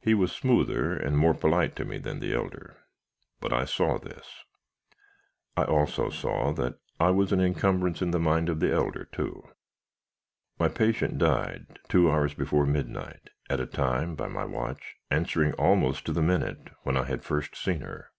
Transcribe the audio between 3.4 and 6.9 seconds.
I saw this. I also saw that